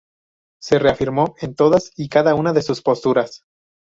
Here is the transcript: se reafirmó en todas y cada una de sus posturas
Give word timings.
se 0.59 0.79
reafirmó 0.79 1.35
en 1.41 1.53
todas 1.53 1.91
y 1.95 2.09
cada 2.09 2.33
una 2.33 2.53
de 2.53 2.63
sus 2.63 2.81
posturas 2.81 3.43